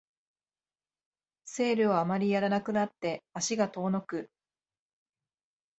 [1.45, 4.31] セールをあまりやらなくなって足が遠のく